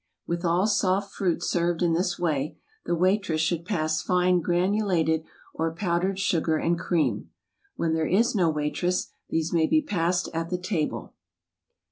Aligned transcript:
With 0.25 0.43
all 0.43 0.65
soft 0.65 1.13
fruit 1.13 1.43
served 1.43 1.83
in 1.83 1.93
this 1.93 2.17
way, 2.17 2.57
the 2.87 2.95
waitress 2.95 3.39
should 3.39 3.65
pass 3.67 4.01
fine 4.01 4.39
granulated 4.41 5.23
or 5.53 5.71
powdered 5.75 6.17
sugar 6.17 6.57
and 6.57 6.79
cream. 6.79 7.29
When 7.75 7.93
there 7.93 8.07
is 8.07 8.33
no 8.33 8.49
waitress, 8.49 9.11
these 9.29 9.53
may 9.53 9.67
be 9.67 9.83
passed 9.83 10.27
at 10.33 10.49
the 10.49 10.57
table. 10.57 11.13